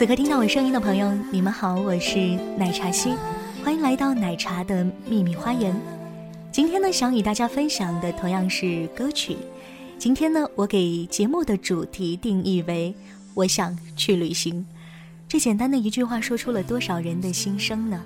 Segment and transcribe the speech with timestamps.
[0.00, 2.16] 此刻听到我声音的朋友，你们好，我是
[2.56, 3.14] 奶茶西，
[3.62, 5.78] 欢迎来到奶茶的秘密花园。
[6.50, 9.36] 今天呢，想与大家分享的同样是歌曲。
[9.98, 12.94] 今天呢，我给节目的主题定义为
[13.36, 14.66] “我想去旅行”。
[15.28, 18.02] 这简单的一句话，说出了多少人的心声呢？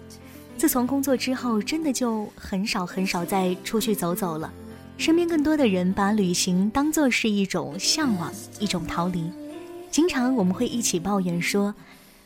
[0.56, 4.52] 自从工作之后，真的就很少很少再出去走走了。
[4.98, 9.30] 身边更多的人把旅行当作是一种向往，一种逃离。
[9.94, 11.72] 经常我们会一起抱怨说，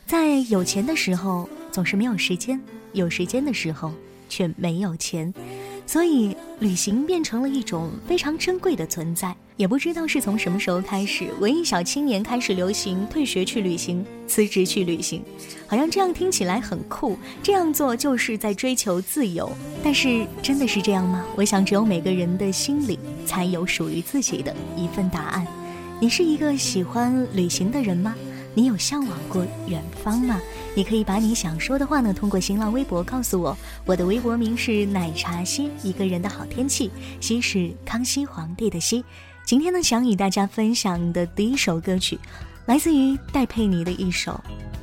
[0.07, 2.59] 在有钱的时候总是没有时间，
[2.93, 3.93] 有时间的时候
[4.27, 5.31] 却没有钱。
[5.85, 9.35] 所以，旅行变成了一种非常珍贵的存在。
[9.55, 15.23] 也不知道是从什么时候开始，文艺小青年开始流行退学去旅行、辞职去旅行，
[15.67, 17.15] 好像这样听起来很酷。
[17.43, 19.47] 这样做就是在追求自由，
[19.83, 21.23] 但是真的是这样吗？
[21.35, 25.45] 我想，只有每个人的心里才有属于自己的一份答案。
[26.01, 28.15] 你是一个喜欢旅行的人吗？
[28.55, 30.39] 你有向往过远方吗？
[30.73, 33.57] 你可以把你想说的话呢，通过新浪微博告诉我。
[33.85, 36.89] 我的微博名是奶茶西，一个人的好天气。
[37.19, 39.03] 西是康熙皇帝的西。
[39.43, 42.17] 今天呢，想与大家分享的第一首歌曲，
[42.65, 44.41] 来自于戴佩妮的一首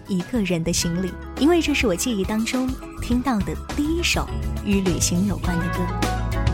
[0.13, 1.09] 《一个人的行李》，
[1.41, 2.69] 因为这是我记忆当中
[3.01, 4.29] 听到的第一首
[4.67, 6.46] 与旅行有关的歌。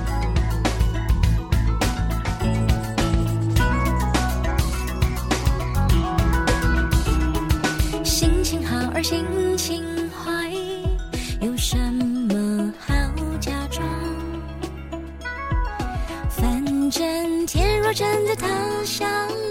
[17.94, 18.48] 真的塌
[18.84, 19.06] 下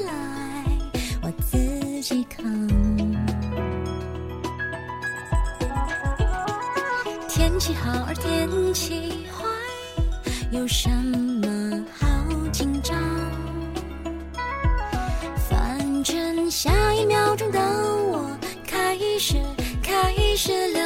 [0.05, 0.65] 来，
[1.21, 2.67] 我自己扛。
[7.29, 9.45] 天气好而天气坏，
[10.49, 12.07] 有什么好
[12.51, 12.97] 紧张？
[15.47, 18.35] 反正下一秒钟的我。
[18.65, 19.35] 开始，
[19.83, 20.81] 开始流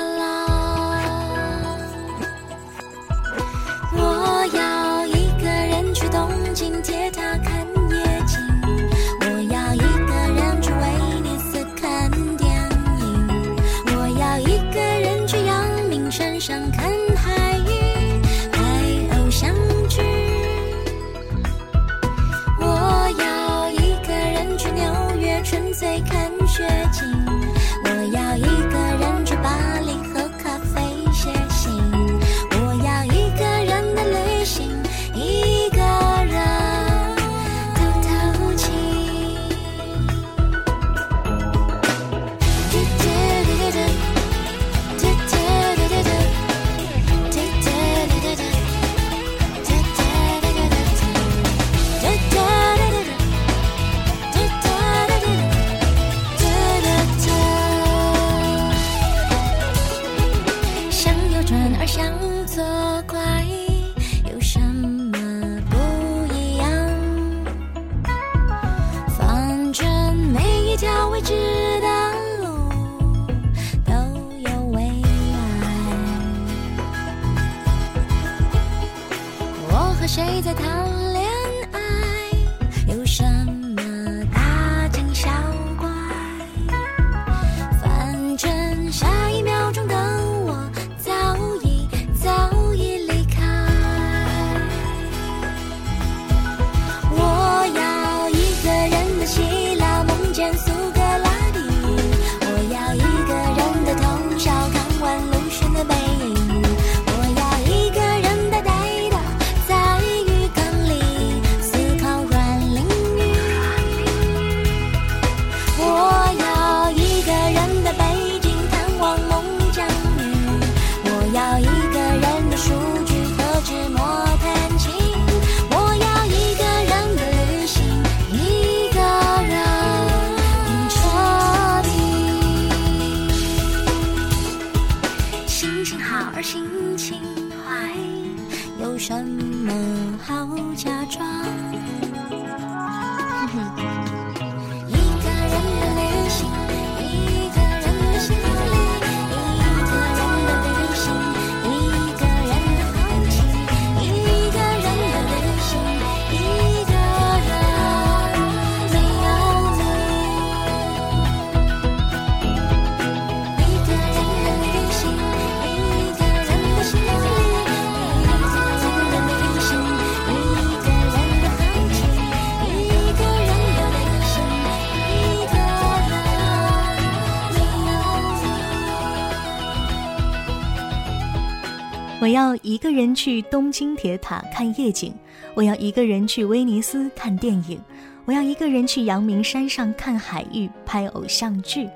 [182.76, 185.14] 一个人去东京铁塔看夜景，
[185.54, 187.80] 我要一个人去威尼斯看电影，
[188.26, 191.90] 我要一个人去阳明山上看海域拍偶像剧。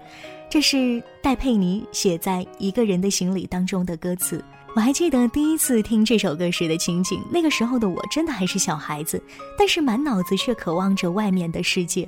[0.49, 4.41] 这是戴佩妮写在《一个人的行李》当中的歌词。
[4.73, 9.21] 我还记得第一次听这首歌时的情景，那个时候的我真的还是小孩子，
[9.57, 12.07] 但是满脑子却渴望着外面的世界。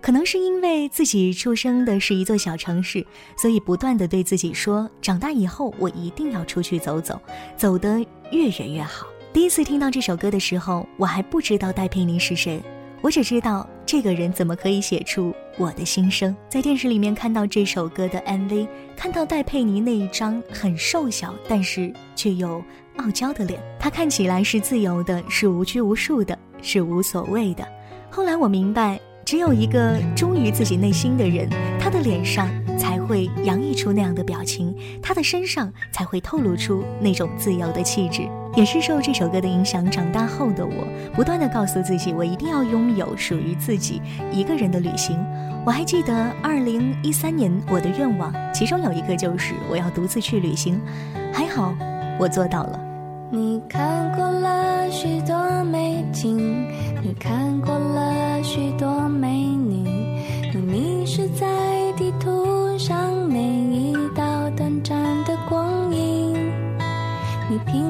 [0.00, 3.04] 可能是因为自己出生的是一座小城市，
[3.36, 7.20] 所以不断的对自己说，长大以后我一定要出去走走，
[7.56, 7.98] 走得
[8.32, 9.06] 越远越好。
[9.32, 12.60] 第一次听到这首歌的时候，我还不知道戴佩妮是谁，
[13.02, 16.34] 我只知道这个人怎么可以写出我的心声。
[16.48, 22.62] 在电视里面看到这首歌的 MV，看到戴佩妮那一张很瘦小，但是却又
[22.96, 27.68] 傲娇的脸，她看起来是自由的，是无拘无束的，是无所谓的。
[28.10, 28.98] 后来我明白。
[29.30, 31.48] 只有一个忠于自己内心的人，
[31.78, 38.28] 他的脸上才会洋溢出那样的表情，他的身上才会透露出那种自由的气质。
[38.56, 40.84] 也是受这首歌的影响，长大后的我，
[41.14, 45.16] 不断的告诉自己，我一定要拥有属于自己一个人的旅行。
[45.64, 46.12] 我还记得
[46.42, 50.80] 二零一三年我的愿望，其中有一个就是我要独自去旅行。
[51.32, 51.72] 还好，
[52.18, 52.80] 我做到了。
[53.30, 56.66] 你看过了许多美景，
[57.00, 59.88] 你看过了许多美女，
[60.52, 61.46] 你迷失在
[61.96, 66.34] 地图上每一道短暂的光影。
[67.48, 67.89] 你平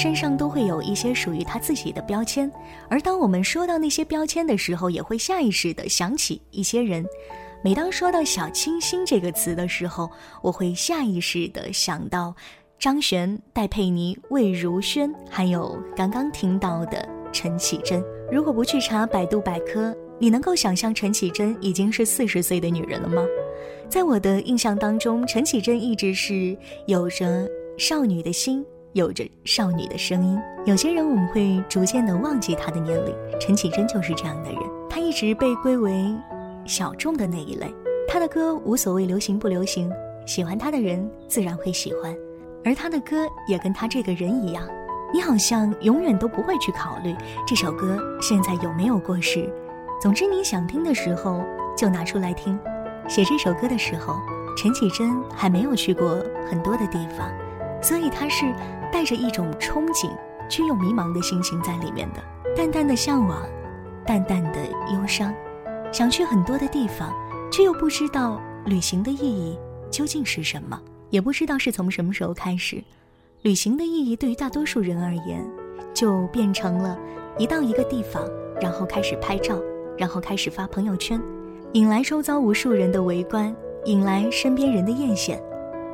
[0.00, 2.50] 身上都会有一些属于他自己的标签，
[2.88, 7.04] 而当我们说到那些标签的时候，也会下意识地想起一些人。
[7.62, 12.34] 每当说到“小清新”这个词的时候，我会下意识地想到
[12.78, 18.02] 张悬、戴佩妮、魏如萱，还有刚刚听到的陈绮贞。
[18.32, 23.22] 如果不去查百度百科，你能够想象陈绮贞已经是四十岁的女人了吗？
[23.86, 28.64] 在我的印象当中，陈绮贞一直是有着少女的心。
[28.92, 33.14] 有着少女的声音，有些人我们会逐渐的忘记他的年龄。
[33.40, 36.12] 陈绮贞就是这样的人，她一直被归为
[36.66, 37.72] 小众的那一类。
[38.08, 39.88] 她的歌无所谓流行不流行，
[40.26, 42.12] 喜欢她的人自然会喜欢，
[42.64, 44.68] 而她的歌也跟她这个人一样，
[45.14, 47.14] 你好像永远都不会去考虑
[47.46, 49.48] 这首歌现在有没有过时。
[50.02, 51.44] 总之你想听的时候
[51.76, 52.58] 就拿出来听。
[53.08, 54.16] 写这首歌的时候，
[54.58, 56.20] 陈绮贞还没有去过
[56.50, 57.30] 很多的地方，
[57.80, 58.52] 所以她是。
[58.92, 60.10] 带着一种憧憬，
[60.48, 62.22] 却又迷茫的心情在里面的，
[62.56, 63.42] 淡淡的向往，
[64.06, 65.32] 淡淡的忧伤，
[65.92, 67.14] 想去很多的地方，
[67.50, 69.58] 却又不知道旅行的意义
[69.90, 70.80] 究竟是什么，
[71.10, 72.82] 也不知道是从什么时候开始，
[73.42, 75.48] 旅行的意义对于大多数人而言，
[75.94, 76.98] 就变成了
[77.38, 78.24] 一到一个地方，
[78.60, 79.58] 然后开始拍照，
[79.96, 81.20] 然后开始发朋友圈，
[81.72, 83.54] 引来周遭无数人的围观，
[83.84, 85.40] 引来身边人的艳羡，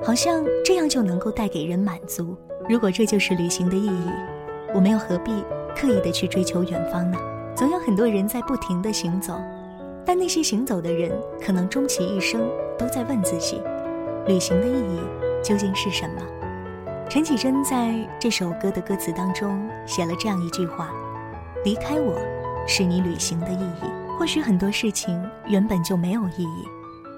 [0.02, 2.36] 好像这样就能够带给人满足。
[2.68, 4.10] 如果这就是旅行的意义，
[4.74, 5.32] 我们又何必
[5.76, 7.18] 刻意的去追求远方呢？
[7.54, 9.40] 总有很多人在不停的行走，
[10.04, 12.40] 但那些行走的人，可能终其一生
[12.76, 13.62] 都在问自己：
[14.26, 15.00] 旅行的意义
[15.44, 16.22] 究竟是什么？
[17.08, 20.90] 陈绮贞在这首歌的歌词当中写了这样一句话
[21.64, 22.18] ：“离开我，
[22.66, 26.64] 是你旅行的意义。”或许很多事情原本就没有意义，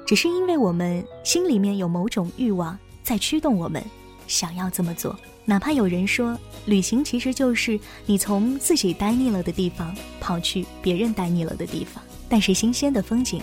[0.06, 3.82] 只是因为我们心里面有某种欲望在驱动我们，
[4.26, 5.16] 想要这么做。
[5.48, 13.40] 哪怕有人说，旅行其实就是你从自己待腻了的地方跑去别人待腻了的地方，但是新鲜的风景，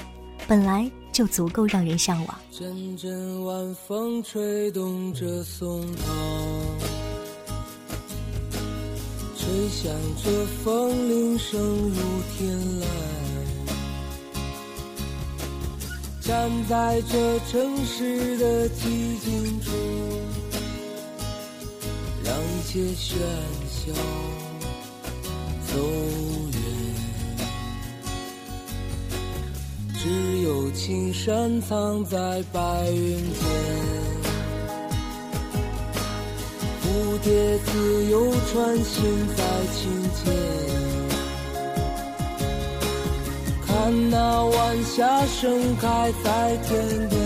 [0.48, 2.40] 本来就足够让人向往。
[2.52, 6.04] 阵阵晚风吹动着松涛，
[9.36, 9.92] 吹响
[10.24, 12.00] 着风铃声如
[12.38, 12.56] 天
[16.22, 19.72] 籁，站在这城市的寂静处。
[22.26, 23.14] 让一切喧
[23.70, 23.94] 嚣
[25.68, 25.78] 走
[26.54, 26.58] 远，
[29.94, 33.40] 只有青山藏在白云间，
[36.82, 36.84] 蝴
[37.22, 39.44] 蝶自由穿行在
[39.76, 39.84] 琴
[40.24, 40.34] 间，
[43.68, 47.20] 看那晚霞盛开在天边，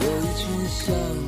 [0.00, 1.27] 有一群向。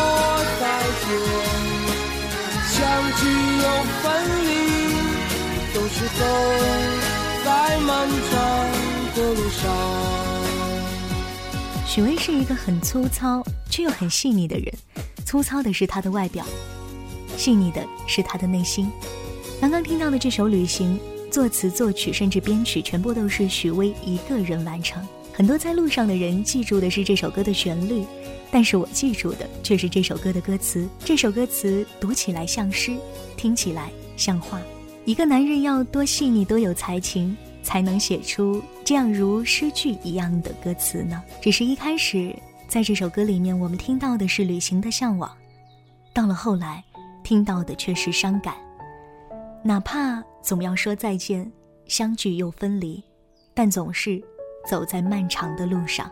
[6.17, 6.25] 走
[7.45, 8.35] 在漫长
[9.15, 9.61] 的路上。
[11.87, 14.73] 许巍是一个很粗糙却又很细腻的人，
[15.25, 16.45] 粗糙的是他的外表，
[17.35, 18.89] 细腻的是他的内心。
[19.59, 20.97] 刚刚听到的这首《旅行》，
[21.31, 25.05] 作词、作曲甚至编曲全部都是许巍一个人完成。
[25.33, 28.05] 很多在路上的人记住的是这首歌的旋律，
[28.49, 30.87] 但是我记住的却是这首歌的歌词。
[31.03, 32.95] 这首歌词读起来像诗，
[33.35, 34.61] 听起来像画。
[35.05, 37.35] 一个男人要多细腻，多有才情。
[37.63, 41.21] 才能写出这样如诗句一样的歌词呢？
[41.39, 42.35] 只是一开始，
[42.67, 45.31] 在这首歌里面，我们听到的是旅行的向往，
[46.11, 46.83] 到了后来，
[47.23, 48.55] 听到的却是伤感。
[49.63, 51.51] 哪怕总要说再见，
[51.85, 53.03] 相聚又分离，
[53.53, 54.19] 但总是
[54.67, 56.11] 走在漫长的路上。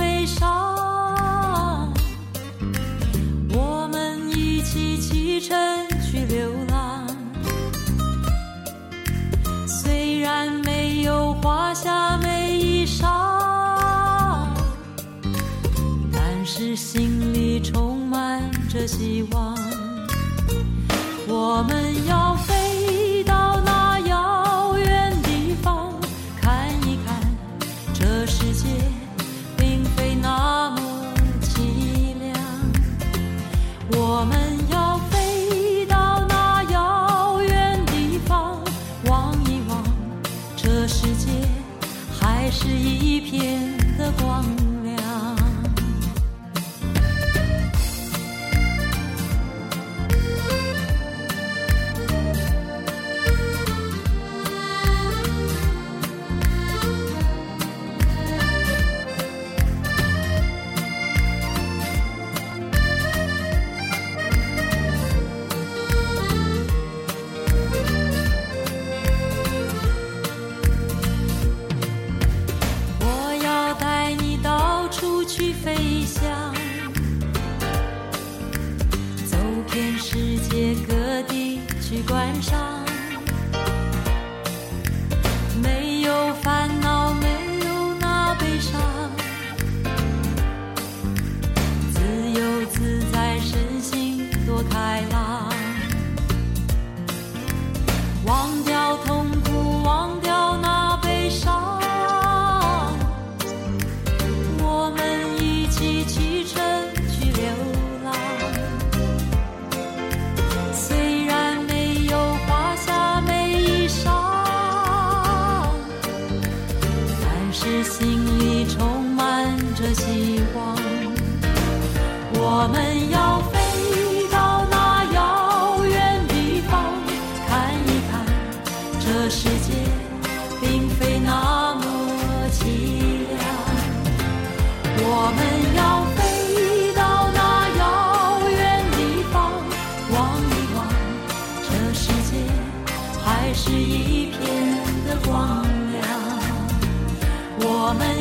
[16.75, 19.55] 心里充满着希望。
[21.27, 22.35] 我们要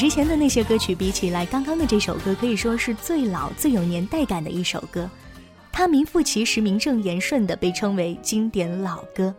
[0.00, 5.10] 之前的那些歌曲比起来，刚刚的这首歌可以说是最老、最有年代感的一首歌。
[5.70, 9.34] 它名副其实、名正言顺地被称为经典老歌。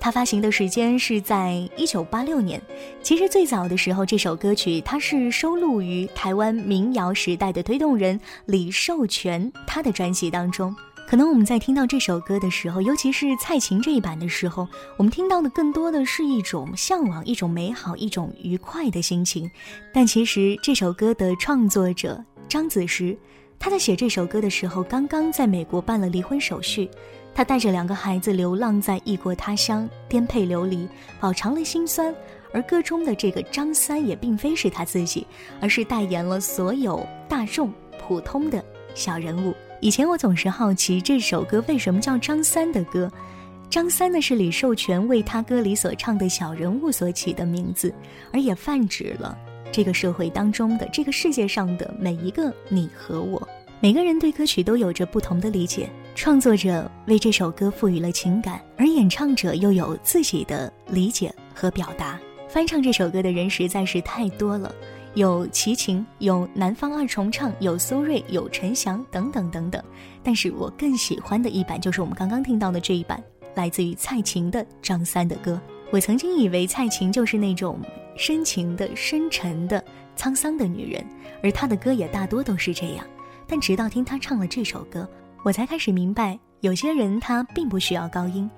[0.00, 2.58] 它发行的时间是在一九八六年。
[3.02, 10.74] 其实最早的时候，这首歌曲它是收录于台湾民谣时代的推动人李寿全他的专辑当中。
[11.06, 14.66] 可能我们在听到这首歌的时候，尤其是蔡琴这一版的时候，
[14.96, 19.48] 我们听到的更多的是一种向往、一种美好、一种愉快的心情。
[19.94, 23.16] 但其实这首歌的创作者张子时，
[23.56, 26.90] 他在写这首歌的时候，刚刚在美国办了离婚手续，
[27.32, 30.88] 他带着两个孩子流浪在异国他乡，颠沛流离，
[31.20, 32.12] 饱尝了辛酸。
[32.52, 35.24] 而歌中的这个张三也并非是他自己，
[35.60, 39.54] 而是代言了所有大众普通的小人物。
[39.80, 43.10] 以前我总是好奇这首歌为什么叫张三的歌，
[43.68, 47.92] 张三呢是李寿全为他歌里所唱的小人物所起的名字，
[48.32, 49.36] 而也泛指了
[49.70, 53.46] 这个社会当中的这个世界上的每一个你和我。
[53.78, 62.18] 每个人对歌曲都有着不同的理解，创作者为这首歌赋予了情感，而演唱者又有自己的理解和表达。
[62.48, 64.74] 翻唱这首歌的人实在是太多了。
[65.16, 69.82] 有齐秦，有南方二重唱，有苏芮，有陈翔等等等等。
[70.22, 73.18] 但是我更喜欢的一版就是我们刚刚听到的这一版，
[73.54, 75.58] 来自于蔡琴的张三的歌。
[75.90, 77.80] 我曾经以为蔡琴就是那种
[78.14, 79.82] 深情的、深沉的、
[80.18, 81.02] 沧桑的女人，
[81.42, 83.06] 而她的歌也大多都是这样。
[83.46, 85.08] 但直到听她唱了这首歌，
[85.42, 88.50] 我才开始明白，有些人他并不需要高音，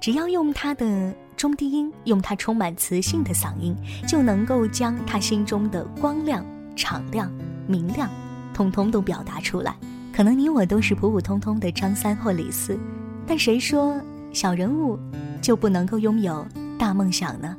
[0.00, 1.14] 只要用他的。
[1.36, 3.76] 中低音用他充满磁性的嗓音，
[4.08, 6.44] 就能够将他心中的光亮、
[6.74, 7.30] 敞亮、
[7.66, 8.08] 明亮，
[8.54, 9.76] 通通都表达出来。
[10.14, 12.78] 可能你我都是普普通通的张三或李四，
[13.26, 14.00] 但谁说
[14.32, 14.98] 小人物
[15.42, 16.46] 就不能够拥有
[16.78, 17.54] 大梦想呢？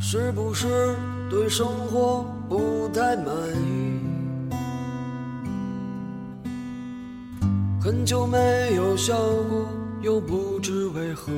[0.00, 0.96] 是不是
[1.30, 4.00] 对生活不太满意？
[7.80, 9.16] 很久没有笑
[9.48, 9.68] 过，
[10.02, 11.30] 又不知为何。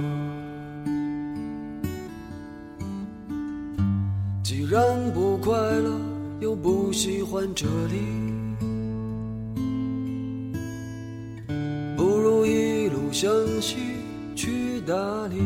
[4.62, 4.80] 既然
[5.12, 5.90] 不快乐，
[6.38, 7.98] 又不喜欢这里，
[11.96, 13.28] 不如一路向
[13.60, 13.78] 西
[14.36, 14.94] 去大
[15.26, 15.36] 理。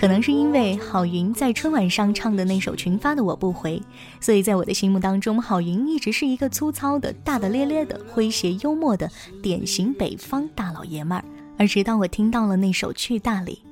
[0.00, 3.78] 可能是因为郝云在春晚上唱的那首群发的《我不回》，
[4.20, 9.08] 所以在我的心目当中，郝云一直是一个粗糙的、大大咧咧的、诙谐幽默的
[9.40, 11.24] 典型北方大老爷们儿。
[11.56, 13.62] 而直到我听到了那首《去大理》。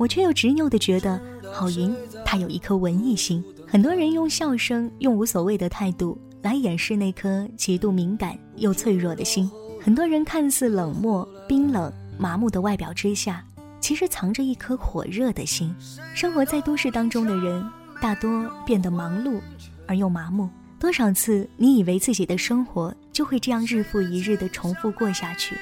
[0.00, 1.20] 我却又执拗地觉得，
[1.52, 3.44] 郝云他有一颗文艺心。
[3.68, 9.50] 很多人用笑声、用无所谓的态度来掩饰那颗极度敏感又脆弱的心。
[9.78, 13.44] 很多人看似冷漠、冰冷、麻木的外表之下，
[13.78, 15.70] 其实藏着一颗火热的心。
[16.14, 17.62] 生活在都市当中的人，
[18.00, 19.38] 大多变得忙碌
[19.86, 20.48] 而又麻木。
[20.78, 25.54] 多少次，你以为自己的生活就会这样日复一日地重复过下去？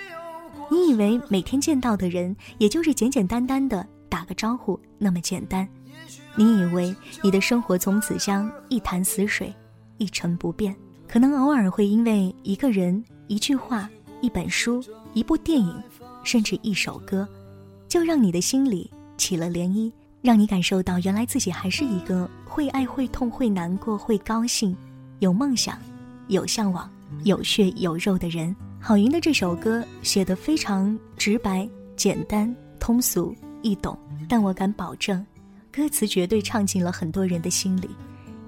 [0.70, 3.85] 你以为每天见到的人，也就是简简单单的。
[4.09, 5.68] 打个招呼那么简单，
[6.35, 9.55] 你以为你的生活从此将一潭死水，
[9.99, 10.75] 一成不变？
[11.07, 13.88] 可能偶尔会因为一个人、一句话、
[14.21, 14.83] 一本书、
[15.14, 15.83] 一部电影，
[16.23, 17.27] 甚至一首歌，
[17.88, 19.90] 就让你的心里起了涟漪，
[20.21, 24.77] 让你感受到原来自己还是一个会爱、会痛、会难过、会高兴、
[25.21, 25.79] 有梦想、
[26.27, 26.90] 有向往、
[27.25, 28.55] 有血有肉的人。
[28.81, 33.35] 郝云的这首歌写得非常直白、简单、通俗。
[33.62, 35.25] 易懂，但我敢保证，
[35.73, 37.90] 歌词绝对唱进了很多人的心里。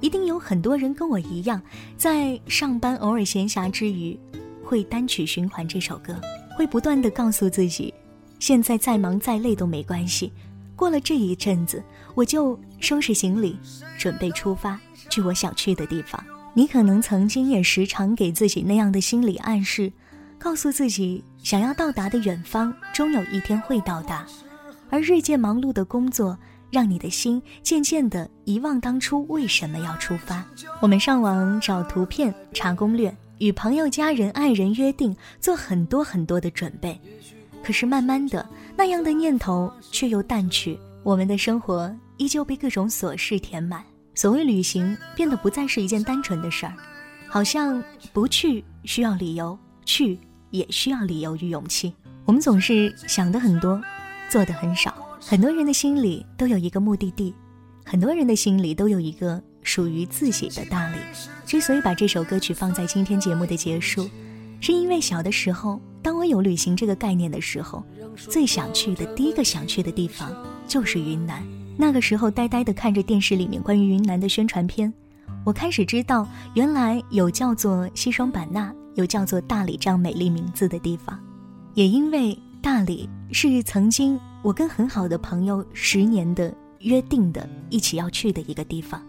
[0.01, 1.61] 一定有很多人跟我一样，
[1.97, 4.19] 在上班偶尔闲暇之余，
[4.65, 6.19] 会单曲循环这首歌，
[6.57, 7.93] 会不断的告诉自己，
[8.39, 10.33] 现在再忙再累都没关系，
[10.75, 13.59] 过了这一阵子，我就收拾行李，
[13.99, 16.25] 准备出发去我想去的地方。
[16.55, 19.93] 你可能曾经也时常给自己那样的心理暗示，
[20.39, 24.27] 告诉自己想要到达的远方，终有一天会到达，
[24.91, 26.37] 而日渐忙碌的工作。
[26.73, 30.45] 让你的心渐渐地遗忘当初为什么要出发。
[30.81, 36.97] 我们上网找图片、查攻略，与朋友、家人、爱人约定做很多很多的准备。
[37.61, 40.79] 可是慢慢的，那样的念头却又淡去。
[41.03, 43.85] 我们的生活依旧被各种琐事填满。
[44.15, 46.75] 所谓旅行，变得不再是一件单纯的事儿，
[47.27, 50.17] 好像不去需要理由，去
[50.51, 51.93] 也需要理由与勇气。
[52.27, 53.83] 我们总是想的很多，
[54.31, 54.95] 做的很少。
[55.21, 57.35] 很多人的心里都有一个目的地，
[57.85, 60.97] 很多人的心里都有一个属于自己的大理。
[61.45, 64.09] 之所以把这首歌曲放在今天节目的结束，
[64.61, 67.85] 是因为小的时候，当我有旅行这个概念的时候，
[68.17, 70.33] 最想去的第一个想去的地方
[70.67, 71.45] 就是云南。
[71.77, 74.93] 那个时候，呆呆地看着电视里面关于云南的宣传片，
[75.45, 81.19] 我开始知道，原来有叫做西双版纳，有叫做大理这样美丽名字的地方。
[81.75, 84.19] 也因为大理是曾经。
[84.43, 89.03] 我跟很好的朋友十年的约定的一起要去的一个地方，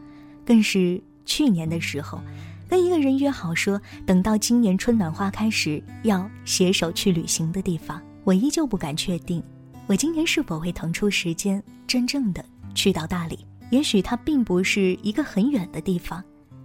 [0.45, 2.19] 更是去年的时候，
[2.67, 8.01] 跟一个人约好说，等到今年春暖花开时要携手去旅行的地方。
[8.23, 9.41] 我依旧不敢确定，
[9.87, 12.43] 我今年是否会腾出时间真正的
[12.75, 13.39] 去到大理。
[13.69, 16.21] 也许它并不是一个很远的地方，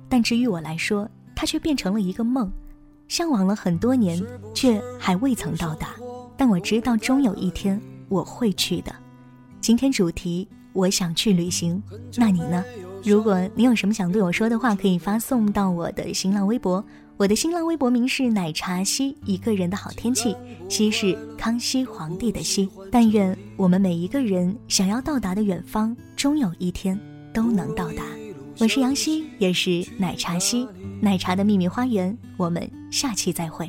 [0.08, 2.50] 但至于我来说，它却变成了一个梦，
[3.06, 4.20] 向往了很多年，
[4.52, 5.90] 却还未曾到达。
[6.36, 7.80] 但我知道，终有一天。
[8.08, 8.94] 我会去的。
[9.60, 11.82] 今天主题，我想去旅行。
[12.14, 12.64] 那你呢？
[13.02, 16.84] 如果你有什么想对我说的话，可以发送到我的新浪微博。
[17.16, 20.36] 我的新浪微博名是奶茶西，一个人的好天气。
[20.68, 22.68] 西是康熙皇帝的西。
[22.92, 26.96] 但愿我们每一个人想要到达的远方，终有一天
[27.34, 28.04] 都能到达。
[28.60, 30.68] 我是杨希，也是奶茶西，
[31.00, 32.16] 奶茶的秘密花园。
[32.36, 33.68] 我们下期再会。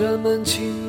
[0.00, 0.79] 让双脚沾满清香的你。